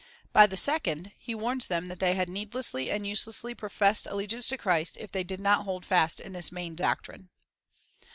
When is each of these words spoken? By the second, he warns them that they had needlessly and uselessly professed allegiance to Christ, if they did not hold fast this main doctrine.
By 0.33 0.47
the 0.47 0.57
second, 0.57 1.11
he 1.19 1.35
warns 1.35 1.67
them 1.67 1.87
that 1.89 1.99
they 1.99 2.15
had 2.15 2.27
needlessly 2.27 2.89
and 2.89 3.05
uselessly 3.05 3.53
professed 3.53 4.07
allegiance 4.07 4.47
to 4.47 4.57
Christ, 4.57 4.97
if 4.99 5.11
they 5.11 5.23
did 5.23 5.39
not 5.39 5.65
hold 5.65 5.85
fast 5.85 6.17
this 6.25 6.51
main 6.51 6.73
doctrine. 6.75 7.29